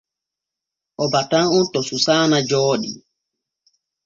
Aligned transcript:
O 1.03 1.05
batan 1.13 1.47
on 1.55 1.65
to 1.73 1.79
Susaana 1.89 2.37
Jooɗi. 2.49 2.91